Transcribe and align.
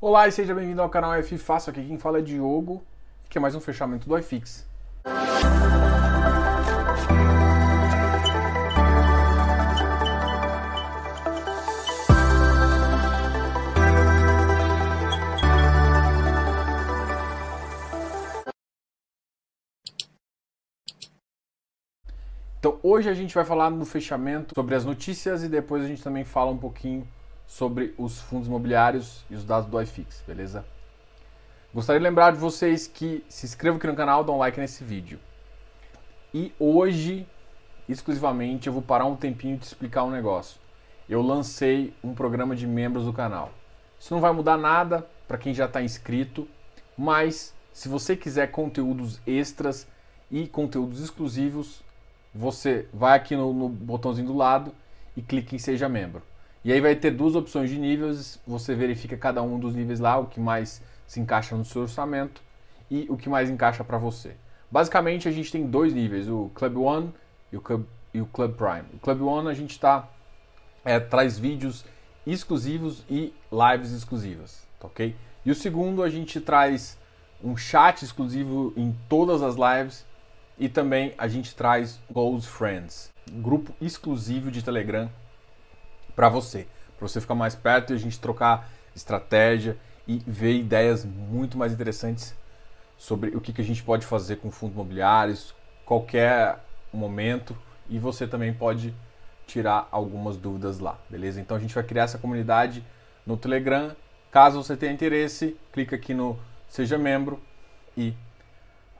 Olá 0.00 0.28
e 0.28 0.30
seja 0.30 0.54
bem-vindo 0.54 0.80
ao 0.80 0.88
canal 0.88 1.12
F 1.14 1.36
Fácil. 1.36 1.70
Aqui 1.70 1.84
quem 1.84 1.98
fala 1.98 2.20
é 2.20 2.22
Diogo, 2.22 2.84
que 3.28 3.36
é 3.36 3.40
mais 3.40 3.56
um 3.56 3.60
fechamento 3.60 4.08
do 4.08 4.16
iFix. 4.16 4.64
Então 22.60 22.78
hoje 22.84 23.10
a 23.10 23.14
gente 23.14 23.34
vai 23.34 23.44
falar 23.44 23.68
no 23.68 23.84
fechamento 23.84 24.54
sobre 24.54 24.76
as 24.76 24.84
notícias 24.84 25.42
e 25.42 25.48
depois 25.48 25.82
a 25.82 25.88
gente 25.88 26.04
também 26.04 26.22
fala 26.22 26.52
um 26.52 26.56
pouquinho 26.56 27.04
sobre 27.48 27.94
os 27.96 28.20
fundos 28.20 28.46
imobiliários 28.46 29.24
e 29.30 29.34
os 29.34 29.42
dados 29.42 29.68
do 29.68 29.80
iFix, 29.80 30.22
beleza? 30.26 30.64
Gostaria 31.74 31.98
de 31.98 32.04
lembrar 32.04 32.32
de 32.32 32.38
vocês 32.38 32.86
que 32.86 33.24
se 33.28 33.46
inscrevam 33.46 33.78
aqui 33.78 33.86
no 33.86 33.96
canal, 33.96 34.22
dá 34.22 34.32
um 34.32 34.38
like 34.38 34.60
nesse 34.60 34.84
vídeo. 34.84 35.18
E 36.32 36.52
hoje, 36.58 37.26
exclusivamente, 37.88 38.66
eu 38.66 38.72
vou 38.72 38.82
parar 38.82 39.06
um 39.06 39.16
tempinho 39.16 39.56
de 39.56 39.64
explicar 39.64 40.04
um 40.04 40.10
negócio. 40.10 40.60
Eu 41.08 41.22
lancei 41.22 41.94
um 42.04 42.14
programa 42.14 42.54
de 42.54 42.66
membros 42.66 43.06
do 43.06 43.12
canal. 43.14 43.50
Isso 43.98 44.12
não 44.12 44.20
vai 44.20 44.32
mudar 44.32 44.58
nada 44.58 45.08
para 45.26 45.38
quem 45.38 45.54
já 45.54 45.64
está 45.64 45.82
inscrito, 45.82 46.46
mas 46.96 47.54
se 47.72 47.88
você 47.88 48.14
quiser 48.14 48.48
conteúdos 48.50 49.20
extras 49.26 49.86
e 50.30 50.46
conteúdos 50.46 51.00
exclusivos, 51.00 51.82
você 52.34 52.86
vai 52.92 53.16
aqui 53.16 53.34
no, 53.34 53.54
no 53.54 53.68
botãozinho 53.68 54.26
do 54.26 54.36
lado 54.36 54.74
e 55.16 55.22
clique 55.22 55.56
em 55.56 55.58
Seja 55.58 55.88
Membro. 55.88 56.22
E 56.64 56.72
aí 56.72 56.80
vai 56.80 56.96
ter 56.96 57.12
duas 57.12 57.34
opções 57.34 57.70
de 57.70 57.78
níveis, 57.78 58.40
você 58.46 58.74
verifica 58.74 59.16
cada 59.16 59.42
um 59.42 59.58
dos 59.58 59.74
níveis 59.74 60.00
lá, 60.00 60.18
o 60.18 60.26
que 60.26 60.40
mais 60.40 60.82
se 61.06 61.20
encaixa 61.20 61.56
no 61.56 61.64
seu 61.64 61.82
orçamento 61.82 62.42
e 62.90 63.06
o 63.08 63.16
que 63.16 63.28
mais 63.28 63.48
encaixa 63.48 63.84
para 63.84 63.96
você. 63.96 64.34
Basicamente 64.70 65.28
a 65.28 65.32
gente 65.32 65.50
tem 65.50 65.66
dois 65.66 65.94
níveis, 65.94 66.28
o 66.28 66.50
Club 66.54 66.76
One 66.78 67.14
e 67.52 67.56
o 67.56 67.60
Club, 67.60 67.84
e 68.12 68.20
o 68.20 68.26
Club 68.26 68.54
Prime. 68.54 68.84
O 68.94 68.98
Club 68.98 69.22
One 69.22 69.48
a 69.48 69.54
gente 69.54 69.78
tá, 69.78 70.08
é, 70.84 70.98
traz 70.98 71.38
vídeos 71.38 71.84
exclusivos 72.26 73.04
e 73.08 73.32
lives 73.50 73.92
exclusivas, 73.92 74.66
tá 74.78 74.88
ok? 74.88 75.14
E 75.46 75.50
o 75.50 75.54
segundo 75.54 76.02
a 76.02 76.10
gente 76.10 76.40
traz 76.40 76.98
um 77.42 77.56
chat 77.56 78.02
exclusivo 78.02 78.72
em 78.76 78.94
todas 79.08 79.42
as 79.42 79.54
lives 79.54 80.04
e 80.58 80.68
também 80.68 81.14
a 81.16 81.28
gente 81.28 81.54
traz 81.54 82.00
Close 82.12 82.46
Friends, 82.46 83.10
grupo 83.30 83.72
exclusivo 83.80 84.50
de 84.50 84.62
Telegram 84.62 85.08
para 86.18 86.28
você, 86.28 86.66
para 86.98 87.06
você 87.06 87.20
ficar 87.20 87.36
mais 87.36 87.54
perto 87.54 87.92
e 87.92 87.94
a 87.94 87.96
gente 87.96 88.18
trocar 88.18 88.68
estratégia 88.92 89.76
e 90.04 90.20
ver 90.26 90.56
ideias 90.56 91.04
muito 91.04 91.56
mais 91.56 91.72
interessantes 91.72 92.34
sobre 92.96 93.36
o 93.36 93.40
que, 93.40 93.52
que 93.52 93.60
a 93.60 93.64
gente 93.64 93.84
pode 93.84 94.04
fazer 94.04 94.34
com 94.38 94.50
fundos 94.50 94.74
imobiliários, 94.74 95.54
qualquer 95.86 96.58
momento 96.92 97.56
e 97.88 98.00
você 98.00 98.26
também 98.26 98.52
pode 98.52 98.92
tirar 99.46 99.86
algumas 99.92 100.36
dúvidas 100.36 100.80
lá, 100.80 100.98
beleza? 101.08 101.40
Então 101.40 101.56
a 101.56 101.60
gente 101.60 101.72
vai 101.72 101.84
criar 101.84 102.02
essa 102.02 102.18
comunidade 102.18 102.84
no 103.24 103.36
Telegram. 103.36 103.94
Caso 104.32 104.60
você 104.60 104.76
tenha 104.76 104.92
interesse, 104.92 105.56
clica 105.72 105.94
aqui 105.94 106.14
no 106.14 106.36
Seja 106.68 106.98
Membro 106.98 107.40
e 107.96 108.12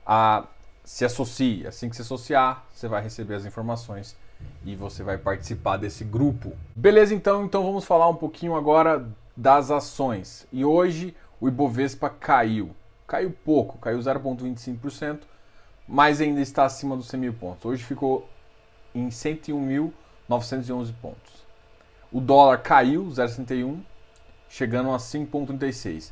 a 0.05 0.45
se 0.85 1.03
associe. 1.03 1.67
Assim 1.67 1.89
que 1.89 1.97
se 1.97 2.01
associar, 2.01 2.63
você 2.73 2.87
vai 2.87 3.03
receber 3.03 3.35
as 3.35 3.45
informações 3.45 4.15
e 4.65 4.75
você 4.75 5.03
vai 5.03 5.17
participar 5.17 5.77
desse 5.77 6.03
grupo. 6.03 6.53
Beleza, 6.75 7.13
então, 7.13 7.45
então 7.45 7.63
vamos 7.63 7.85
falar 7.85 8.07
um 8.07 8.15
pouquinho 8.15 8.55
agora 8.55 9.07
das 9.35 9.71
ações. 9.71 10.45
E 10.51 10.65
hoje 10.65 11.15
o 11.39 11.47
Ibovespa 11.47 12.09
caiu. 12.09 12.71
Caiu 13.07 13.31
pouco, 13.43 13.77
caiu 13.79 13.99
0,25%, 13.99 15.21
mas 15.87 16.21
ainda 16.21 16.41
está 16.41 16.65
acima 16.65 16.95
dos 16.95 17.07
100 17.07 17.19
mil 17.19 17.33
pontos. 17.33 17.65
Hoje 17.65 17.83
ficou 17.83 18.29
em 18.93 19.09
101.911 19.09 20.93
pontos. 21.01 21.45
O 22.11 22.19
dólar 22.19 22.59
caiu 22.59 23.05
0,61, 23.05 23.79
chegando 24.49 24.91
a 24.91 24.97
5,36. 24.97 26.11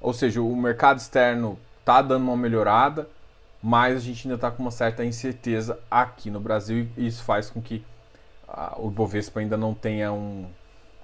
Ou 0.00 0.12
seja, 0.12 0.40
o 0.40 0.56
mercado 0.56 0.98
externo 0.98 1.58
está 1.80 2.00
dando 2.00 2.24
uma 2.24 2.36
melhorada 2.36 3.08
mas 3.62 3.96
a 3.96 4.00
gente 4.00 4.26
ainda 4.26 4.36
está 4.36 4.50
com 4.50 4.62
uma 4.62 4.70
certa 4.70 5.04
incerteza 5.04 5.78
aqui 5.90 6.30
no 6.30 6.40
Brasil 6.40 6.88
e 6.96 7.06
isso 7.06 7.24
faz 7.24 7.50
com 7.50 7.60
que 7.60 7.84
uh, 8.48 8.86
o 8.86 8.90
Bovespa 8.90 9.40
ainda 9.40 9.56
não 9.56 9.74
tenha 9.74 10.12
um, 10.12 10.46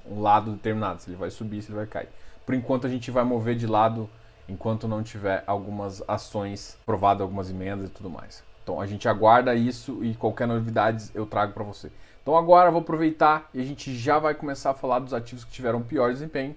um, 0.09 0.21
lado 0.21 0.53
determinado, 0.53 1.03
se 1.03 1.11
ele 1.11 1.17
vai 1.17 1.31
subir, 1.31 1.63
se 1.63 1.69
ele 1.69 1.77
vai 1.77 1.87
cair. 1.87 2.09
Por 2.47 2.55
enquanto 2.55 2.87
a 2.87 2.91
gente 2.91 3.11
vai 3.11 3.25
mover 3.25 3.57
de 3.57 3.67
lado 3.67 4.09
enquanto 4.49 4.87
não 4.87 5.03
tiver 5.03 5.43
algumas 5.47 6.03
ações 6.07 6.79
provadas, 6.85 7.23
algumas 7.23 7.51
emendas 7.51 7.89
e 7.89 7.93
tudo 7.93 8.11
mais. 8.11 8.43
Então 8.63 8.81
a 8.81 8.87
gente 8.87 9.09
aguarda 9.09 9.55
isso 9.55 10.05
e 10.05 10.15
qualquer 10.15 10.47
novidade 10.47 11.11
eu 11.15 11.27
trago 11.27 11.53
para 11.53 11.65
você. 11.65 11.91
Então 12.23 12.37
agora 12.37 12.69
eu 12.69 12.73
vou 12.73 12.81
aproveitar 12.81 13.49
e 13.53 13.61
a 13.61 13.65
gente 13.65 13.95
já 13.95 14.19
vai 14.19 14.35
começar 14.35 14.71
a 14.71 14.75
falar 14.75 15.01
dos 15.01 15.13
ativos 15.13 15.45
que 15.45 15.51
tiveram 15.51 15.83
pior 15.83 16.13
desempenho. 16.13 16.55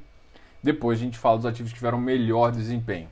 Depois 0.61 0.99
a 0.99 1.01
gente 1.01 1.17
fala 1.17 1.37
dos 1.37 1.45
ativos 1.45 1.71
que 1.71 1.77
tiveram 1.77 1.99
melhor 1.99 2.51
desempenho. 2.51 3.09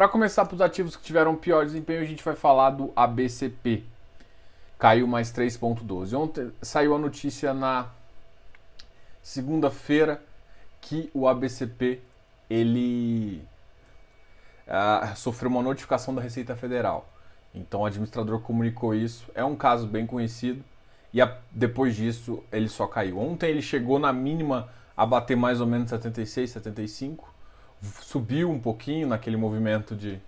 Para 0.00 0.08
começar, 0.08 0.46
para 0.46 0.54
os 0.54 0.62
ativos 0.62 0.96
que 0.96 1.02
tiveram 1.02 1.36
pior 1.36 1.66
desempenho, 1.66 2.00
a 2.00 2.06
gente 2.06 2.24
vai 2.24 2.34
falar 2.34 2.70
do 2.70 2.90
ABCP. 2.96 3.84
Caiu 4.78 5.06
mais 5.06 5.30
3,12. 5.30 6.18
Ontem 6.18 6.50
saiu 6.62 6.94
a 6.94 6.98
notícia 6.98 7.52
na 7.52 7.86
segunda-feira 9.22 10.22
que 10.80 11.10
o 11.12 11.28
ABCP 11.28 12.00
ele 12.48 13.46
uh, 14.66 15.14
sofreu 15.16 15.50
uma 15.50 15.60
notificação 15.62 16.14
da 16.14 16.22
Receita 16.22 16.56
Federal. 16.56 17.06
Então 17.54 17.82
o 17.82 17.84
administrador 17.84 18.40
comunicou 18.40 18.94
isso. 18.94 19.30
É 19.34 19.44
um 19.44 19.54
caso 19.54 19.86
bem 19.86 20.06
conhecido. 20.06 20.64
E 21.12 21.20
a, 21.20 21.36
depois 21.50 21.94
disso 21.94 22.42
ele 22.50 22.70
só 22.70 22.86
caiu. 22.86 23.18
Ontem 23.18 23.50
ele 23.50 23.60
chegou 23.60 23.98
na 23.98 24.14
mínima 24.14 24.70
a 24.96 25.04
bater 25.04 25.36
mais 25.36 25.60
ou 25.60 25.66
menos 25.66 25.90
76, 25.90 26.52
75 26.52 27.39
subiu 27.82 28.50
um 28.50 28.58
pouquinho 28.58 29.06
naquele 29.08 29.36
movimento 29.36 29.94
de, 29.94 30.20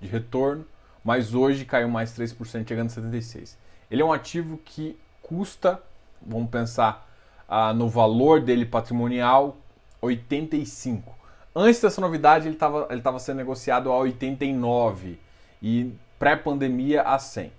de 0.00 0.08
retorno, 0.08 0.66
mas 1.02 1.34
hoje 1.34 1.64
caiu 1.64 1.88
mais 1.88 2.16
3%, 2.18 2.66
chegando 2.66 2.86
a 2.86 2.90
76%. 2.90 3.56
Ele 3.90 4.02
é 4.02 4.04
um 4.04 4.12
ativo 4.12 4.58
que 4.64 4.98
custa, 5.22 5.80
vamos 6.20 6.50
pensar 6.50 7.08
ah, 7.48 7.74
no 7.74 7.88
valor 7.88 8.40
dele 8.40 8.64
patrimonial, 8.64 9.56
85. 10.00 11.14
Antes 11.54 11.80
dessa 11.80 12.00
novidade, 12.00 12.48
ele 12.48 12.56
estava 12.56 12.88
ele 12.90 13.00
tava 13.00 13.18
sendo 13.18 13.36
negociado 13.36 13.92
a 13.92 13.98
89 13.98 15.18
e 15.62 15.92
pré-pandemia 16.18 17.02
a 17.02 17.18
100. 17.18 17.52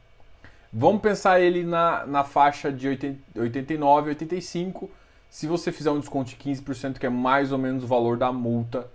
Vamos 0.73 1.01
pensar 1.01 1.39
ele 1.39 1.63
na, 1.63 2.05
na 2.05 2.23
faixa 2.23 2.71
de 2.71 2.87
80, 2.87 3.39
89, 3.39 4.09
85. 4.09 4.91
Se 5.29 5.47
você 5.47 5.71
fizer 5.71 5.91
um 5.91 5.99
desconto 5.99 6.31
de 6.31 6.35
15%, 6.35 6.97
que 6.97 7.05
é 7.05 7.09
mais 7.09 7.51
ou 7.51 7.57
menos 7.57 7.83
o 7.83 7.87
valor 7.87 8.17
da 8.17 8.31
multa 8.31 8.89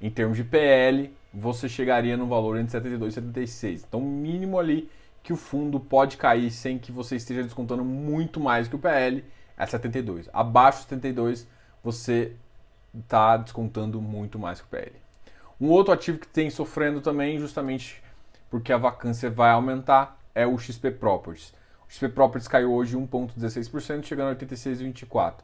em 0.00 0.10
termos 0.10 0.36
de 0.36 0.44
PL, 0.44 1.14
você 1.32 1.68
chegaria 1.68 2.16
no 2.16 2.26
valor 2.26 2.56
entre 2.58 2.72
72 2.72 3.12
e 3.12 3.14
76. 3.14 3.84
Então, 3.88 4.00
mínimo 4.00 4.58
ali 4.58 4.90
que 5.22 5.32
o 5.32 5.36
fundo 5.36 5.80
pode 5.80 6.16
cair 6.16 6.50
sem 6.50 6.78
que 6.78 6.92
você 6.92 7.16
esteja 7.16 7.42
descontando 7.42 7.84
muito 7.84 8.38
mais 8.38 8.68
que 8.68 8.76
o 8.76 8.78
PL 8.78 9.24
é 9.56 9.66
72. 9.66 10.28
Abaixo 10.32 10.78
de 10.78 10.84
72, 10.84 11.48
você 11.82 12.32
está 12.94 13.36
descontando 13.36 14.00
muito 14.00 14.38
mais 14.38 14.60
que 14.60 14.66
o 14.66 14.70
PL. 14.70 14.92
Um 15.60 15.68
outro 15.68 15.92
ativo 15.92 16.18
que 16.18 16.28
tem 16.28 16.50
sofrendo 16.50 17.00
também, 17.00 17.38
justamente 17.38 18.02
porque 18.50 18.72
a 18.72 18.76
vacância 18.76 19.30
vai 19.30 19.50
aumentar, 19.50 20.18
é 20.34 20.46
o 20.46 20.58
XP 20.58 20.92
Properties. 20.92 21.52
O 21.88 21.92
XP 21.92 22.10
Properties 22.10 22.48
caiu 22.48 22.72
hoje 22.72 22.96
1,16%, 22.96 24.04
chegando 24.04 24.30
a 24.30 24.36
86,24%. 24.36 25.34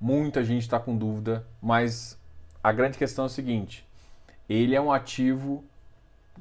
Muita 0.00 0.44
gente 0.44 0.62
está 0.62 0.78
com 0.78 0.96
dúvida, 0.96 1.46
mas 1.60 2.18
a 2.62 2.72
grande 2.72 2.98
questão 2.98 3.24
é 3.24 3.26
o 3.26 3.30
seguinte: 3.30 3.86
ele 4.52 4.74
é 4.74 4.80
um 4.80 4.92
ativo 4.92 5.64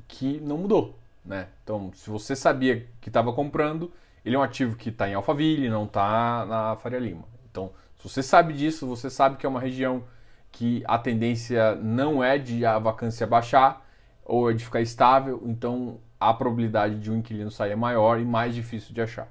que 0.07 0.39
não 0.41 0.57
mudou. 0.57 0.97
Né? 1.23 1.47
Então, 1.63 1.91
se 1.93 2.09
você 2.09 2.35
sabia 2.35 2.87
que 2.99 3.09
estava 3.09 3.31
comprando, 3.31 3.91
ele 4.25 4.35
é 4.35 4.39
um 4.39 4.43
ativo 4.43 4.75
que 4.75 4.89
está 4.89 5.07
em 5.07 5.13
Alphaville, 5.13 5.69
não 5.69 5.85
está 5.85 6.45
na 6.45 6.75
Faria 6.75 6.99
Lima. 6.99 7.23
Então, 7.49 7.71
se 7.97 8.09
você 8.09 8.23
sabe 8.23 8.53
disso, 8.53 8.87
você 8.87 9.09
sabe 9.09 9.37
que 9.37 9.45
é 9.45 9.49
uma 9.49 9.59
região 9.59 10.03
que 10.51 10.83
a 10.87 10.97
tendência 10.97 11.75
não 11.75 12.23
é 12.23 12.37
de 12.37 12.65
a 12.65 12.77
vacância 12.77 13.25
baixar 13.25 13.85
ou 14.25 14.49
é 14.49 14.53
de 14.53 14.65
ficar 14.65 14.81
estável, 14.81 15.41
então 15.45 15.99
a 16.19 16.33
probabilidade 16.33 16.99
de 16.99 17.09
um 17.09 17.17
inquilino 17.17 17.49
sair 17.49 17.71
é 17.71 17.75
maior 17.75 18.19
e 18.19 18.25
mais 18.25 18.53
difícil 18.53 18.93
de 18.93 19.01
achar. 19.01 19.27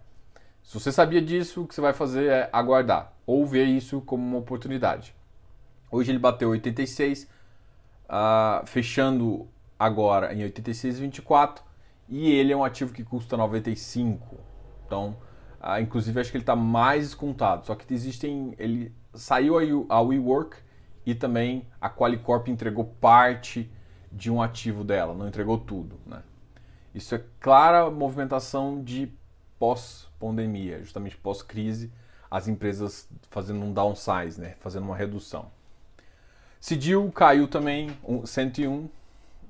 Se 0.62 0.74
você 0.74 0.90
sabia 0.90 1.20
disso, 1.20 1.62
o 1.62 1.66
que 1.66 1.74
você 1.74 1.80
vai 1.80 1.92
fazer 1.92 2.26
é 2.26 2.50
aguardar 2.52 3.12
ou 3.26 3.46
ver 3.46 3.64
isso 3.64 4.00
como 4.00 4.24
uma 4.24 4.38
oportunidade. 4.38 5.14
Hoje 5.90 6.10
ele 6.10 6.18
bateu 6.18 6.50
86, 6.50 7.28
uh, 8.10 8.66
fechando 8.66 9.48
agora 9.78 10.34
em 10.34 10.40
86,24 10.40 11.60
e 12.08 12.30
ele 12.32 12.52
é 12.52 12.56
um 12.56 12.64
ativo 12.64 12.92
que 12.92 13.04
custa 13.04 13.36
95. 13.36 14.36
Então, 14.84 15.16
uh, 15.60 15.80
inclusive 15.80 16.20
acho 16.20 16.30
que 16.30 16.36
ele 16.36 16.42
está 16.42 16.56
mais 16.56 17.04
descontado. 17.04 17.64
Só 17.64 17.74
que 17.74 17.92
existem, 17.94 18.54
ele 18.58 18.92
saiu 19.14 19.56
a, 19.88 19.96
a 19.96 20.00
WeWork 20.02 20.56
e 21.06 21.14
também 21.14 21.66
a 21.80 21.88
Qualicorp 21.88 22.48
entregou 22.48 22.84
parte 22.84 23.70
de 24.12 24.30
um 24.30 24.42
ativo 24.42 24.82
dela, 24.82 25.14
não 25.14 25.28
entregou 25.28 25.56
tudo. 25.56 26.00
Né? 26.04 26.20
Isso 26.92 27.14
é 27.14 27.24
clara 27.38 27.88
movimentação 27.88 28.82
de 28.82 29.12
pós-pandemia, 29.58 30.80
justamente 30.80 31.16
pós-crise, 31.16 31.92
as 32.28 32.48
empresas 32.48 33.08
fazendo 33.30 33.64
um 33.64 33.72
downsize, 33.72 34.40
né? 34.40 34.56
fazendo 34.58 34.84
uma 34.84 34.96
redução. 34.96 35.50
Cidil 36.60 37.10
caiu 37.12 37.48
também 37.48 37.96
101, 38.24 38.88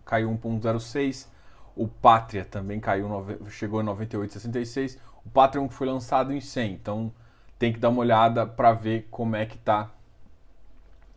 caiu 0.05 0.31
1.06. 0.31 1.27
O 1.75 1.89
Pátria 1.89 2.45
também 2.45 2.79
caiu, 2.79 3.09
chegou 3.49 3.81
a 3.81 3.85
98,66. 3.85 4.97
O 5.25 5.31
Patreon 5.31 5.69
foi 5.69 5.87
lançado 5.87 6.33
em 6.33 6.41
100, 6.41 6.73
então 6.73 7.13
tem 7.59 7.73
que 7.73 7.79
dar 7.79 7.91
uma 7.91 8.01
olhada 8.01 8.47
para 8.47 8.73
ver 8.73 9.09
como 9.11 9.37
é 9.37 9.45
que 9.45 9.57
está 9.57 9.91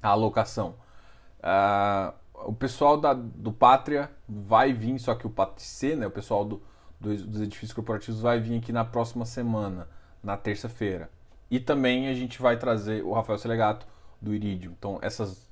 a 0.02 0.10
alocação. 0.10 0.76
Uh, 1.40 2.14
o 2.46 2.54
pessoal 2.54 2.98
da, 2.98 3.14
do 3.14 3.52
Pátria 3.52 4.12
vai 4.28 4.74
vir, 4.74 5.00
só 5.00 5.16
que 5.16 5.26
o 5.26 5.30
PATC, 5.30 5.96
né, 5.96 6.08
o 6.08 6.12
pessoal 6.12 6.44
do, 6.44 6.62
do, 7.00 7.16
dos 7.16 7.42
edifícios 7.42 7.74
corporativos 7.74 8.20
vai 8.20 8.40
vir 8.40 8.58
aqui 8.58 8.72
na 8.72 8.84
próxima 8.84 9.26
semana, 9.26 9.88
na 10.22 10.36
terça-feira. 10.36 11.10
E 11.50 11.60
também 11.60 12.08
a 12.08 12.14
gente 12.14 12.42
vai 12.42 12.58
trazer 12.58 13.04
o 13.04 13.14
Rafael 13.14 13.38
Selegato 13.38 13.86
do 14.22 14.34
Iridium. 14.34 14.74
Então 14.78 15.00
essas, 15.02 15.50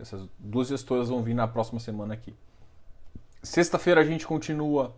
essas 0.00 0.28
duas 0.38 0.68
gestoras 0.68 1.08
vão 1.08 1.22
vir 1.22 1.34
na 1.34 1.46
próxima 1.46 1.80
semana 1.80 2.14
aqui. 2.14 2.34
Sexta-feira 3.42 4.00
a 4.00 4.04
gente 4.04 4.26
continua 4.26 4.94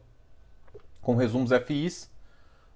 com 1.01 1.15
resumos 1.15 1.51
FIs 1.65 2.11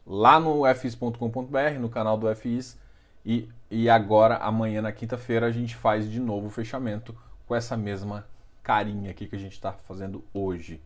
lá 0.06 0.40
no 0.40 0.62
fis.com.br, 0.74 1.78
no 1.78 1.88
canal 1.88 2.16
do 2.16 2.34
FIs. 2.34 2.78
E, 3.24 3.48
e 3.70 3.88
agora, 3.88 4.36
amanhã, 4.38 4.82
na 4.82 4.92
quinta-feira, 4.92 5.46
a 5.46 5.50
gente 5.52 5.76
faz 5.76 6.10
de 6.10 6.18
novo 6.18 6.46
o 6.46 6.50
fechamento 6.50 7.14
com 7.46 7.54
essa 7.54 7.76
mesma 7.76 8.26
carinha 8.62 9.10
aqui 9.10 9.26
que 9.26 9.36
a 9.36 9.38
gente 9.38 9.52
está 9.52 9.72
fazendo 9.72 10.24
hoje. 10.32 10.82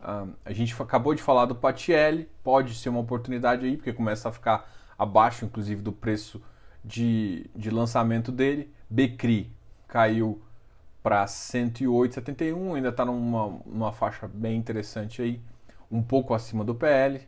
A 0.00 0.52
gente 0.52 0.80
acabou 0.80 1.14
de 1.14 1.22
falar 1.22 1.46
do 1.46 1.54
Patielli, 1.54 2.28
pode 2.44 2.74
ser 2.74 2.88
uma 2.88 3.00
oportunidade 3.00 3.66
aí, 3.66 3.76
porque 3.76 3.92
começa 3.92 4.28
a 4.28 4.32
ficar 4.32 4.70
abaixo, 4.96 5.44
inclusive, 5.44 5.82
do 5.82 5.92
preço 5.92 6.40
de, 6.84 7.50
de 7.54 7.70
lançamento 7.70 8.30
dele. 8.30 8.72
Becri 8.88 9.52
caiu 9.88 10.40
para 11.08 11.24
108,71, 11.24 12.76
ainda 12.76 12.90
está 12.90 13.02
numa, 13.02 13.58
numa 13.64 13.92
faixa 13.94 14.28
bem 14.28 14.58
interessante 14.58 15.22
aí, 15.22 15.40
um 15.90 16.02
pouco 16.02 16.34
acima 16.34 16.62
do 16.62 16.74
PL. 16.74 17.26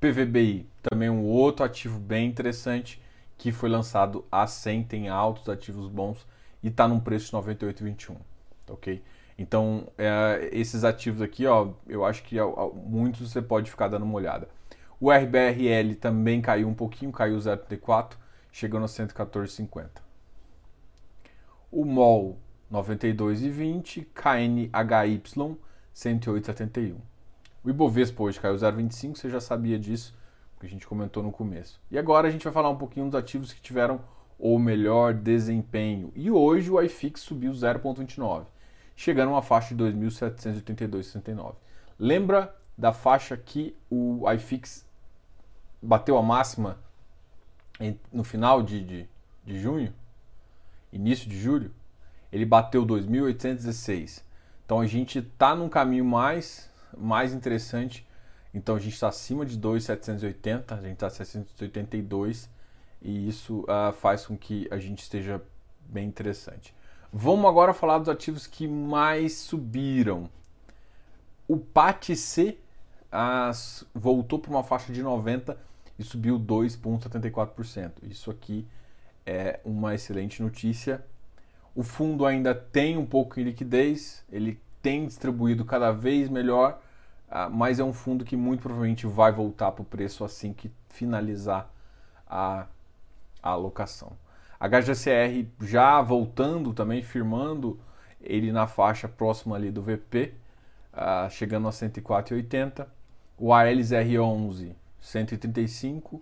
PVBI, 0.00 0.66
também 0.82 1.10
um 1.10 1.22
outro 1.22 1.66
ativo 1.66 2.00
bem 2.00 2.26
interessante 2.26 2.98
que 3.36 3.52
foi 3.52 3.68
lançado 3.68 4.24
a 4.32 4.46
100, 4.46 4.84
tem 4.84 5.08
altos 5.10 5.50
ativos 5.50 5.86
bons 5.86 6.26
e 6.62 6.68
está 6.68 6.88
num 6.88 6.98
preço 6.98 7.26
de 7.26 7.32
98,21, 7.36 8.16
ok? 8.70 9.02
Então, 9.36 9.86
é, 9.98 10.48
esses 10.50 10.82
ativos 10.82 11.20
aqui, 11.20 11.46
ó, 11.46 11.72
eu 11.86 12.06
acho 12.06 12.22
que 12.22 12.36
muitos 12.86 13.30
você 13.30 13.42
pode 13.42 13.70
ficar 13.70 13.88
dando 13.88 14.06
uma 14.06 14.14
olhada. 14.14 14.48
O 14.98 15.12
RBRL 15.12 15.94
também 16.00 16.40
caiu 16.40 16.66
um 16.66 16.74
pouquinho, 16.74 17.12
caiu 17.12 17.36
0,34, 17.36 18.14
chegando 18.50 18.84
a 18.84 18.88
114,50. 18.88 19.90
O 21.70 21.84
MOL 21.84 22.38
92,20, 22.72 24.06
KNHY 24.14 25.22
108,71. 25.94 26.96
O 27.64 27.70
Ibovespa 27.70 28.22
hoje 28.22 28.38
caiu 28.38 28.54
0,25, 28.54 29.16
você 29.16 29.28
já 29.28 29.40
sabia 29.40 29.78
disso, 29.78 30.14
porque 30.54 30.66
a 30.66 30.70
gente 30.70 30.86
comentou 30.86 31.22
no 31.22 31.32
começo. 31.32 31.80
E 31.90 31.98
agora 31.98 32.28
a 32.28 32.30
gente 32.30 32.44
vai 32.44 32.52
falar 32.52 32.70
um 32.70 32.76
pouquinho 32.76 33.06
dos 33.06 33.14
ativos 33.14 33.52
que 33.52 33.60
tiveram 33.60 34.00
o 34.38 34.58
melhor 34.58 35.12
desempenho. 35.14 36.12
E 36.14 36.30
hoje 36.30 36.70
o 36.70 36.80
iFix 36.80 37.20
subiu 37.20 37.52
0,29, 37.52 38.46
chegando 38.94 39.30
a 39.30 39.32
uma 39.32 39.42
faixa 39.42 39.74
de 39.74 39.82
2.782,69. 39.82 41.54
Lembra 41.98 42.54
da 42.76 42.92
faixa 42.92 43.36
que 43.36 43.76
o 43.90 44.24
iFix 44.32 44.86
bateu 45.82 46.16
a 46.16 46.22
máxima 46.22 46.78
no 48.12 48.22
final 48.22 48.62
de, 48.62 48.84
de, 48.84 49.08
de 49.44 49.58
junho? 49.58 49.92
Início 50.92 51.28
de 51.28 51.38
julho? 51.38 51.72
Ele 52.32 52.44
bateu 52.44 52.86
2.816. 52.86 54.22
Então 54.64 54.80
a 54.80 54.86
gente 54.86 55.18
está 55.18 55.54
num 55.54 55.68
caminho 55.68 56.04
mais 56.04 56.68
mais 56.96 57.32
interessante. 57.32 58.06
Então 58.52 58.76
a 58.76 58.78
gente 58.78 58.94
está 58.94 59.08
acima 59.08 59.44
de 59.44 59.56
2,780, 59.56 60.74
a 60.74 60.80
gente 60.80 60.92
está 60.92 61.10
782 61.10 62.48
e 63.00 63.28
isso 63.28 63.60
uh, 63.60 63.92
faz 63.92 64.26
com 64.26 64.36
que 64.36 64.66
a 64.70 64.78
gente 64.78 65.02
esteja 65.02 65.40
bem 65.86 66.06
interessante. 66.06 66.74
Vamos 67.12 67.46
agora 67.46 67.72
falar 67.72 67.98
dos 67.98 68.08
ativos 68.08 68.46
que 68.46 68.66
mais 68.66 69.34
subiram. 69.34 70.28
O 71.46 71.56
PAT-C 71.56 72.58
uh, 73.12 73.86
voltou 73.94 74.38
para 74.38 74.50
uma 74.50 74.62
faixa 74.62 74.92
de 74.92 75.02
90 75.02 75.56
e 75.98 76.04
subiu 76.04 76.38
2,74%. 76.38 77.92
Isso 78.02 78.30
aqui 78.30 78.66
é 79.24 79.60
uma 79.64 79.94
excelente 79.94 80.42
notícia. 80.42 81.04
O 81.78 81.84
fundo 81.84 82.26
ainda 82.26 82.56
tem 82.56 82.96
um 82.96 83.06
pouco 83.06 83.36
de 83.36 83.44
liquidez, 83.44 84.24
ele 84.32 84.60
tem 84.82 85.06
distribuído 85.06 85.64
cada 85.64 85.92
vez 85.92 86.28
melhor, 86.28 86.82
ah, 87.30 87.48
mas 87.48 87.78
é 87.78 87.84
um 87.84 87.92
fundo 87.92 88.24
que 88.24 88.36
muito 88.36 88.62
provavelmente 88.62 89.06
vai 89.06 89.30
voltar 89.30 89.70
para 89.70 89.82
o 89.82 89.84
preço 89.84 90.24
assim 90.24 90.52
que 90.52 90.72
finalizar 90.88 91.70
a, 92.26 92.66
a 93.40 93.50
alocação. 93.50 94.18
HGCR 94.58 95.46
já 95.60 96.02
voltando 96.02 96.74
também, 96.74 97.00
firmando 97.00 97.78
ele 98.20 98.50
na 98.50 98.66
faixa 98.66 99.06
próxima 99.06 99.54
ali 99.54 99.70
do 99.70 99.80
VP, 99.80 100.34
uh, 100.92 101.30
chegando 101.30 101.68
a 101.68 101.70
104,80. 101.70 102.88
O 103.38 103.50
ALZR11, 103.50 104.74
135, 105.00 106.20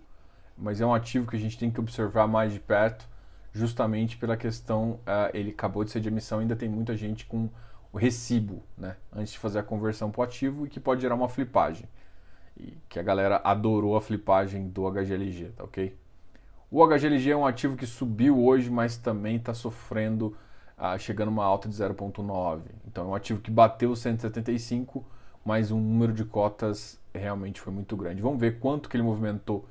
mas 0.55 0.81
é 0.81 0.85
um 0.85 0.93
ativo 0.93 1.27
que 1.27 1.35
a 1.35 1.39
gente 1.39 1.57
tem 1.57 1.71
que 1.71 1.79
observar 1.79 2.27
mais 2.27 2.53
de 2.53 2.59
perto, 2.59 3.09
justamente 3.57 4.17
pela 4.17 4.37
questão, 4.37 4.91
uh, 4.91 5.29
ele 5.33 5.51
acabou 5.51 5.83
de 5.83 5.91
ser 5.91 5.99
de 5.99 6.07
emissão, 6.07 6.39
ainda 6.39 6.55
tem 6.55 6.69
muita 6.69 6.95
gente 6.95 7.25
com 7.25 7.49
o 7.91 7.97
recibo, 7.97 8.63
né? 8.77 8.95
Antes 9.13 9.33
de 9.33 9.39
fazer 9.39 9.59
a 9.59 9.63
conversão 9.63 10.11
para 10.11 10.21
o 10.21 10.23
ativo 10.23 10.65
e 10.65 10.69
que 10.69 10.79
pode 10.79 11.01
gerar 11.01 11.15
uma 11.15 11.29
flipagem. 11.29 11.87
E 12.55 12.77
que 12.89 12.99
a 12.99 13.03
galera 13.03 13.41
adorou 13.43 13.95
a 13.95 14.01
flipagem 14.01 14.67
do 14.69 14.89
HGLG, 14.89 15.51
tá 15.55 15.63
ok? 15.63 15.97
O 16.69 16.85
HGLG 16.85 17.31
é 17.31 17.37
um 17.37 17.45
ativo 17.45 17.77
que 17.77 17.85
subiu 17.85 18.43
hoje, 18.43 18.69
mas 18.69 18.97
também 18.97 19.37
está 19.37 19.53
sofrendo, 19.53 20.35
ah, 20.77 20.97
chegando 20.97 21.29
uma 21.29 21.45
alta 21.45 21.69
de 21.69 21.75
0,9. 21.75 22.61
Então 22.85 23.05
é 23.05 23.07
um 23.07 23.15
ativo 23.15 23.39
que 23.39 23.49
bateu 23.49 23.95
175, 23.95 25.05
mas 25.45 25.71
o 25.71 25.77
número 25.77 26.11
de 26.11 26.25
cotas 26.25 26.99
realmente 27.13 27.61
foi 27.61 27.71
muito 27.71 27.95
grande. 27.95 28.21
Vamos 28.21 28.39
ver 28.39 28.59
quanto 28.59 28.89
que 28.89 28.97
ele 28.97 29.03
movimentou. 29.03 29.65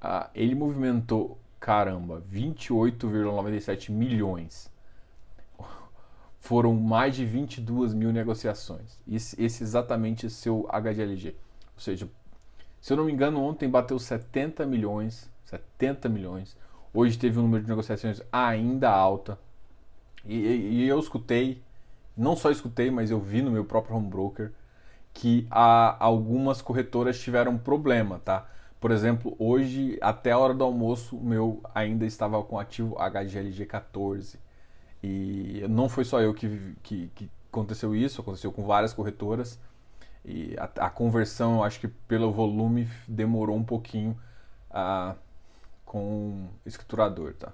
Ah, 0.00 0.30
ele 0.34 0.54
movimentou, 0.54 1.38
caramba, 1.62 2.20
28,97 2.28 3.92
milhões 3.92 4.68
foram 6.40 6.74
mais 6.74 7.14
de 7.14 7.24
22 7.24 7.94
mil 7.94 8.12
negociações. 8.12 8.98
Esse, 9.08 9.40
esse 9.40 9.62
é 9.62 9.64
exatamente 9.64 10.28
seu 10.28 10.68
HGLG. 10.72 11.36
Ou 11.76 11.80
seja, 11.80 12.08
se 12.80 12.92
eu 12.92 12.96
não 12.96 13.04
me 13.04 13.12
engano, 13.12 13.40
ontem 13.40 13.70
bateu 13.70 13.96
70 13.96 14.66
milhões. 14.66 15.30
70 15.44 16.08
milhões. 16.08 16.56
Hoje 16.92 17.16
teve 17.16 17.38
um 17.38 17.42
número 17.42 17.62
de 17.62 17.68
negociações 17.68 18.20
ainda 18.32 18.90
alta. 18.90 19.38
E, 20.24 20.34
e, 20.34 20.74
e 20.80 20.88
eu 20.88 20.98
escutei, 20.98 21.62
não 22.16 22.34
só 22.34 22.50
escutei, 22.50 22.90
mas 22.90 23.08
eu 23.08 23.20
vi 23.20 23.40
no 23.40 23.52
meu 23.52 23.64
próprio 23.64 23.94
home 23.94 24.08
broker 24.08 24.50
que 25.14 25.46
algumas 25.50 26.60
corretoras 26.60 27.20
tiveram 27.20 27.56
problema, 27.56 28.18
tá? 28.18 28.48
Por 28.82 28.90
exemplo, 28.90 29.36
hoje, 29.38 29.96
até 30.00 30.32
a 30.32 30.38
hora 30.38 30.52
do 30.52 30.64
almoço, 30.64 31.16
o 31.16 31.24
meu 31.24 31.62
ainda 31.72 32.04
estava 32.04 32.42
com 32.42 32.58
ativo 32.58 32.96
HGLG 32.96 33.64
14 33.64 34.40
e 35.00 35.64
não 35.70 35.88
foi 35.88 36.04
só 36.04 36.20
eu 36.20 36.34
que, 36.34 36.74
que, 36.82 37.06
que 37.14 37.30
aconteceu 37.48 37.94
isso, 37.94 38.20
aconteceu 38.20 38.50
com 38.50 38.64
várias 38.64 38.92
corretoras. 38.92 39.56
E 40.24 40.56
a, 40.58 40.86
a, 40.86 40.90
conversão, 40.90 41.58
eu 41.58 41.62
acho 41.62 41.78
que 41.78 41.86
pelo 41.86 42.32
volume, 42.32 42.88
demorou 43.06 43.56
um 43.56 43.62
pouquinho 43.62 44.18
uh, 44.72 45.16
com 45.84 46.48
o 46.66 46.66
escriturador, 46.66 47.34
tá? 47.34 47.52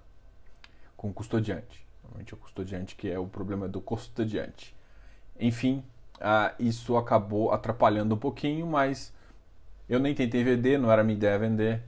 Com 0.96 1.10
o 1.10 1.12
custodiante. 1.12 1.86
Normalmente 2.04 2.32
é 2.32 2.36
o 2.38 2.40
custodiante 2.40 2.96
que 2.96 3.10
é 3.10 3.18
o 3.18 3.26
problema 3.26 3.68
do 3.68 3.82
custodiante. 3.82 4.74
Enfim, 5.38 5.84
uh, 6.16 6.54
isso 6.58 6.96
acabou 6.96 7.52
atrapalhando 7.52 8.14
um 8.14 8.18
pouquinho, 8.18 8.66
mas 8.66 9.12
eu 9.88 9.98
nem 9.98 10.14
tentei 10.14 10.44
vender, 10.44 10.78
não 10.78 10.90
era 10.90 11.02
minha 11.02 11.16
ideia 11.16 11.38
vender. 11.38 11.82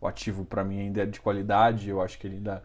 O 0.00 0.06
ativo 0.06 0.44
para 0.44 0.64
mim 0.64 0.80
ainda 0.80 1.02
é 1.02 1.06
de 1.06 1.20
qualidade, 1.20 1.88
eu 1.88 2.00
acho 2.00 2.18
que 2.18 2.26
ele 2.26 2.36
ainda 2.36 2.62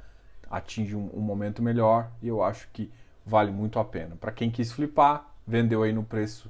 atinge 0.50 0.96
um, 0.96 1.10
um 1.14 1.20
momento 1.20 1.62
melhor 1.62 2.10
e 2.22 2.28
eu 2.28 2.42
acho 2.42 2.68
que 2.72 2.92
vale 3.26 3.52
muito 3.52 3.80
a 3.80 3.86
pena. 3.86 4.16
Para 4.16 4.32
quem 4.32 4.50
quis 4.50 4.72
flipar, 4.72 5.30
vendeu 5.46 5.84
aí 5.84 5.92
no 5.92 6.04
preço 6.04 6.50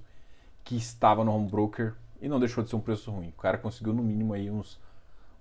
que 0.63 0.75
estava 0.75 1.23
no 1.23 1.33
home 1.33 1.49
broker 1.49 1.93
e 2.21 2.27
não 2.27 2.39
deixou 2.39 2.63
de 2.63 2.69
ser 2.69 2.75
um 2.75 2.81
preço 2.81 3.11
ruim. 3.11 3.29
O 3.29 3.41
cara 3.41 3.57
conseguiu 3.57 3.93
no 3.93 4.03
mínimo 4.03 4.33
aí 4.33 4.49
uns, 4.49 4.79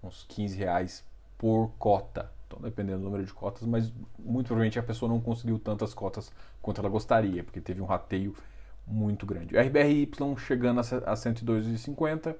uns 0.03 0.25
15 0.29 0.57
reais 0.57 1.05
por 1.39 1.71
cota. 1.79 2.31
Então, 2.47 2.59
dependendo 2.61 2.99
do 2.99 3.05
número 3.05 3.25
de 3.25 3.33
cotas, 3.33 3.67
mas 3.67 3.93
muito 4.19 4.47
provavelmente 4.47 4.79
a 4.79 4.83
pessoa 4.83 5.09
não 5.09 5.21
conseguiu 5.21 5.59
tantas 5.59 5.93
cotas 5.95 6.33
quanto 6.63 6.81
ela 6.81 6.89
gostaria, 6.89 7.43
porque 7.43 7.61
teve 7.61 7.81
um 7.81 7.87
rateio 7.87 8.35
muito 8.87 9.27
grande. 9.27 9.57
RBRY 9.57 10.11
chegando 10.39 10.81
a 10.81 10.83
102,50, 10.83 12.37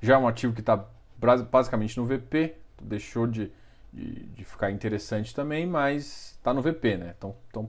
já 0.00 0.14
é 0.14 0.18
um 0.18 0.26
ativo 0.26 0.54
que 0.54 0.60
está 0.60 0.84
basicamente 1.50 1.98
no 1.98 2.06
VP, 2.06 2.56
deixou 2.80 3.26
de, 3.26 3.52
de, 3.92 4.26
de, 4.26 4.44
ficar 4.44 4.70
interessante 4.70 5.34
também, 5.34 5.66
mas 5.66 6.32
está 6.32 6.54
no 6.54 6.62
VP, 6.62 6.96
né? 6.96 7.14
Então, 7.16 7.34
então 7.48 7.68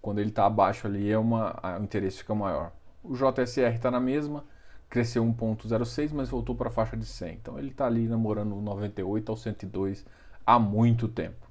quando 0.00 0.18
ele 0.18 0.30
está 0.30 0.46
abaixo 0.46 0.86
ali, 0.86 1.10
é 1.10 1.16
uma, 1.16 1.58
o 1.78 1.84
interesse 1.84 2.18
fica 2.18 2.34
maior. 2.34 2.72
O 3.04 3.14
JSR 3.14 3.74
está 3.74 3.90
na 3.90 4.00
mesma, 4.00 4.44
cresceu 4.90 5.24
1,06, 5.24 6.10
mas 6.12 6.28
voltou 6.28 6.54
para 6.56 6.68
a 6.68 6.72
faixa 6.72 6.96
de 6.96 7.06
100. 7.06 7.34
Então 7.34 7.58
ele 7.58 7.68
está 7.68 7.86
ali 7.86 8.08
namorando 8.08 8.56
98 8.56 9.30
ao 9.30 9.36
102 9.36 10.04
há 10.44 10.58
muito 10.58 11.06
tempo. 11.06 11.46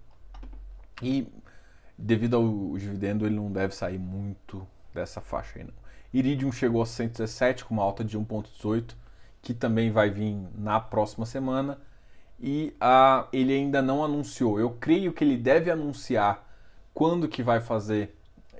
E 1.02 1.28
devido 1.98 2.36
ao 2.36 2.78
dividendo, 2.78 3.26
ele 3.26 3.36
não 3.36 3.52
deve 3.52 3.74
sair 3.74 3.98
muito 3.98 4.68
dessa 4.94 5.22
faixa 5.22 5.60
aí 5.60 5.66
não. 5.66 5.74
Iridium 6.14 6.52
chegou 6.52 6.82
a 6.82 6.86
117 6.86 7.64
com 7.64 7.74
uma 7.74 7.84
alta 7.84 8.04
de 8.04 8.20
1.18, 8.20 8.94
que 9.42 9.54
também 9.54 9.92
vai 9.92 10.10
vir 10.10 10.38
na 10.56 10.80
próxima 10.80 11.26
semana. 11.26 11.80
E 12.40 12.74
uh, 12.82 13.28
ele 13.32 13.54
ainda 13.54 13.82
não 13.82 14.04
anunciou. 14.04 14.60
Eu 14.60 14.72
creio 14.72 15.14
que 15.14 15.24
ele 15.24 15.38
deve 15.38 15.70
anunciar 15.70 16.48
quando 16.94 17.28
que 17.28 17.44
vai 17.44 17.60
fazer, 17.60 18.18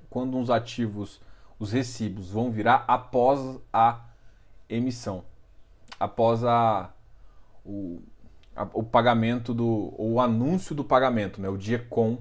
quando 0.10 0.38
os 0.38 0.50
ativos, 0.50 1.22
os 1.60 1.72
recibos 1.72 2.32
vão 2.32 2.52
virar 2.52 2.86
após 2.88 3.60
a 3.74 4.02
emissão, 4.70 5.24
após 6.00 6.44
a, 6.44 6.92
o, 7.66 8.02
o 8.74 8.84
pagamento 8.84 9.54
do 9.54 9.94
o 9.98 10.20
anúncio 10.20 10.76
do 10.76 10.84
pagamento, 10.84 11.42
né? 11.42 11.50
O 11.50 11.58
dia 11.58 11.80
com 11.90 12.20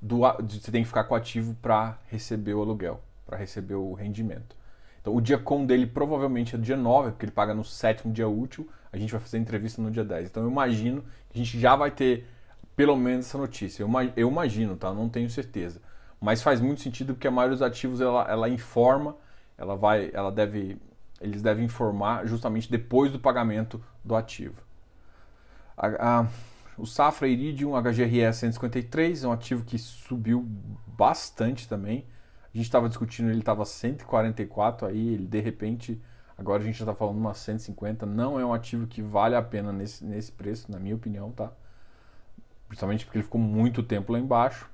do 0.00 0.20
você 0.20 0.70
tem 0.70 0.82
que 0.82 0.88
ficar 0.88 1.04
com 1.04 1.14
o 1.14 1.16
ativo 1.16 1.56
para 1.60 1.98
receber 2.06 2.54
o 2.54 2.62
aluguel, 2.62 3.00
para 3.26 3.36
receber 3.36 3.74
o 3.74 3.92
rendimento. 3.94 4.57
Então 5.08 5.16
o 5.16 5.22
dia 5.22 5.38
com 5.38 5.64
dele 5.64 5.86
provavelmente 5.86 6.54
é 6.54 6.58
dia 6.58 6.76
9, 6.76 7.12
porque 7.12 7.24
ele 7.24 7.32
paga 7.32 7.54
no 7.54 7.64
sétimo 7.64 8.12
dia 8.12 8.28
útil. 8.28 8.68
A 8.92 8.98
gente 8.98 9.10
vai 9.10 9.18
fazer 9.18 9.38
a 9.38 9.40
entrevista 9.40 9.80
no 9.80 9.90
dia 9.90 10.04
10. 10.04 10.28
Então 10.28 10.42
eu 10.42 10.50
imagino 10.50 11.02
que 11.30 11.38
a 11.40 11.42
gente 11.42 11.58
já 11.58 11.74
vai 11.74 11.90
ter 11.90 12.26
pelo 12.76 12.94
menos 12.94 13.26
essa 13.26 13.38
notícia. 13.38 13.82
Eu, 13.82 13.88
eu 14.14 14.28
imagino, 14.28 14.76
tá? 14.76 14.92
Não 14.92 15.08
tenho 15.08 15.30
certeza. 15.30 15.80
Mas 16.20 16.42
faz 16.42 16.60
muito 16.60 16.82
sentido 16.82 17.14
porque 17.14 17.26
a 17.26 17.30
maioria 17.30 17.56
dos 17.56 17.62
ativos 17.62 18.02
ela, 18.02 18.26
ela 18.28 18.50
informa, 18.50 19.16
ela 19.56 19.76
vai, 19.76 20.10
ela 20.12 20.30
deve, 20.30 20.76
eles 21.22 21.40
devem 21.40 21.64
informar 21.64 22.26
justamente 22.26 22.70
depois 22.70 23.10
do 23.10 23.18
pagamento 23.18 23.82
do 24.04 24.14
ativo. 24.14 24.60
A, 25.74 26.20
a, 26.20 26.26
o 26.76 26.84
Safra 26.84 27.28
Iridium 27.28 27.80
HGRE 27.80 28.30
153 28.30 29.24
é 29.24 29.28
um 29.28 29.32
ativo 29.32 29.64
que 29.64 29.78
subiu 29.78 30.46
bastante 30.86 31.66
também. 31.66 32.04
Gente 32.58 32.66
estava 32.66 32.88
discutindo, 32.88 33.30
ele 33.30 33.38
estava 33.38 33.64
144, 33.64 34.88
aí 34.88 35.14
ele 35.14 35.26
de 35.26 35.40
repente, 35.40 36.02
agora 36.36 36.60
a 36.60 36.66
gente 36.66 36.76
já 36.76 36.84
está 36.84 36.92
falando 36.92 37.16
uma 37.16 37.32
150. 37.32 38.04
Não 38.04 38.40
é 38.40 38.44
um 38.44 38.52
ativo 38.52 38.88
que 38.88 39.00
vale 39.00 39.36
a 39.36 39.42
pena 39.42 39.72
nesse, 39.72 40.04
nesse 40.04 40.32
preço, 40.32 40.70
na 40.72 40.80
minha 40.80 40.96
opinião, 40.96 41.30
tá? 41.30 41.52
Principalmente 42.66 43.04
porque 43.04 43.18
ele 43.18 43.22
ficou 43.22 43.40
muito 43.40 43.80
tempo 43.82 44.12
lá 44.12 44.18
embaixo, 44.18 44.68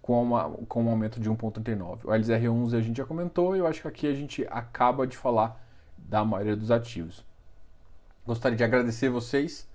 com, 0.00 0.22
uma, 0.22 0.48
com 0.66 0.84
um 0.84 0.88
aumento 0.88 1.20
de 1.20 1.30
1,39. 1.30 2.04
O 2.04 2.08
LZR11 2.08 2.74
a 2.74 2.80
gente 2.80 2.96
já 2.96 3.04
comentou, 3.04 3.54
e 3.54 3.58
eu 3.58 3.66
acho 3.66 3.82
que 3.82 3.88
aqui 3.88 4.06
a 4.06 4.14
gente 4.14 4.46
acaba 4.50 5.06
de 5.06 5.16
falar 5.18 5.62
da 5.98 6.24
maioria 6.24 6.56
dos 6.56 6.70
ativos. 6.70 7.22
Gostaria 8.26 8.56
de 8.56 8.64
agradecer 8.64 9.10
vocês 9.10 9.68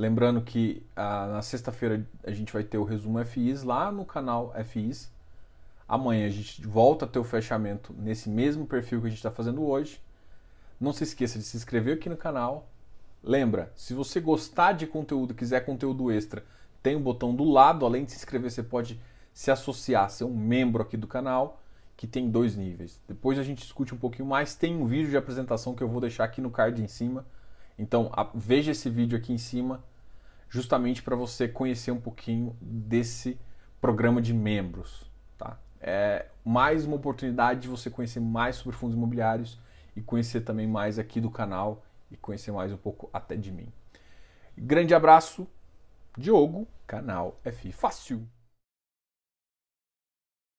Lembrando 0.00 0.40
que 0.40 0.82
ah, 0.96 1.26
na 1.26 1.42
sexta-feira 1.42 2.02
a 2.24 2.30
gente 2.30 2.54
vai 2.54 2.64
ter 2.64 2.78
o 2.78 2.84
resumo 2.84 3.22
FIs 3.22 3.62
lá 3.62 3.92
no 3.92 4.02
canal 4.02 4.50
FIs. 4.64 5.12
Amanhã 5.90 6.24
a 6.24 6.30
gente 6.30 6.64
volta 6.64 7.04
a 7.04 7.08
ter 7.08 7.18
o 7.18 7.24
fechamento 7.24 7.92
nesse 7.98 8.30
mesmo 8.30 8.64
perfil 8.64 9.00
que 9.00 9.08
a 9.08 9.10
gente 9.10 9.18
está 9.18 9.30
fazendo 9.32 9.66
hoje. 9.66 10.00
Não 10.80 10.92
se 10.92 11.02
esqueça 11.02 11.36
de 11.36 11.44
se 11.44 11.56
inscrever 11.56 11.96
aqui 11.96 12.08
no 12.08 12.16
canal. 12.16 12.68
Lembra, 13.20 13.72
se 13.74 13.92
você 13.92 14.20
gostar 14.20 14.70
de 14.70 14.86
conteúdo, 14.86 15.34
quiser 15.34 15.66
conteúdo 15.66 16.08
extra, 16.12 16.44
tem 16.80 16.94
um 16.94 17.02
botão 17.02 17.34
do 17.34 17.42
lado. 17.42 17.84
Além 17.84 18.04
de 18.04 18.12
se 18.12 18.18
inscrever, 18.18 18.52
você 18.52 18.62
pode 18.62 19.00
se 19.34 19.50
associar, 19.50 20.08
ser 20.10 20.22
um 20.22 20.32
membro 20.32 20.80
aqui 20.80 20.96
do 20.96 21.08
canal, 21.08 21.60
que 21.96 22.06
tem 22.06 22.30
dois 22.30 22.54
níveis. 22.54 23.00
Depois 23.08 23.36
a 23.36 23.42
gente 23.42 23.58
discute 23.58 23.92
um 23.92 23.98
pouquinho 23.98 24.28
mais. 24.28 24.54
Tem 24.54 24.76
um 24.76 24.86
vídeo 24.86 25.10
de 25.10 25.16
apresentação 25.16 25.74
que 25.74 25.82
eu 25.82 25.88
vou 25.88 26.00
deixar 26.00 26.22
aqui 26.22 26.40
no 26.40 26.52
card 26.52 26.80
em 26.80 26.86
cima. 26.86 27.26
Então 27.76 28.12
a, 28.12 28.30
veja 28.32 28.70
esse 28.70 28.88
vídeo 28.88 29.18
aqui 29.18 29.32
em 29.32 29.38
cima 29.38 29.82
justamente 30.48 31.02
para 31.02 31.16
você 31.16 31.48
conhecer 31.48 31.90
um 31.90 32.00
pouquinho 32.00 32.56
desse 32.60 33.36
programa 33.80 34.22
de 34.22 34.32
membros. 34.32 35.09
É 35.80 36.26
mais 36.44 36.84
uma 36.84 36.96
oportunidade 36.96 37.60
de 37.60 37.68
você 37.68 37.88
conhecer 37.88 38.20
mais 38.20 38.56
sobre 38.56 38.76
fundos 38.76 38.96
imobiliários 38.96 39.58
e 39.96 40.00
conhecer 40.00 40.42
também 40.42 40.66
mais 40.66 40.98
aqui 40.98 41.20
do 41.20 41.30
canal 41.30 41.82
e 42.10 42.16
conhecer 42.16 42.52
mais 42.52 42.72
um 42.72 42.76
pouco 42.76 43.08
até 43.12 43.36
de 43.36 43.50
mim. 43.50 43.68
Grande 44.56 44.94
abraço, 44.94 45.46
Diogo, 46.16 46.66
canal 46.86 47.38
FI 47.44 47.72
Fácil. 47.72 48.26